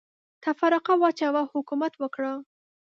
[0.43, 2.33] تفرقه واچوه، حکومت وکړه.